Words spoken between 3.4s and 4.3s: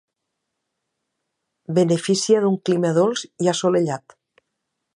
i assolellat.